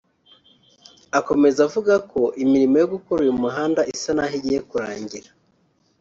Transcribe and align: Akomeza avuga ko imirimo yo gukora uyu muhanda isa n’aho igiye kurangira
Akomeza 1.19 1.59
avuga 1.67 1.93
ko 2.11 2.21
imirimo 2.43 2.75
yo 2.81 2.87
gukora 2.93 3.19
uyu 3.25 3.39
muhanda 3.43 3.81
isa 3.93 4.11
n’aho 4.15 4.33
igiye 4.39 4.59
kurangira 4.69 5.29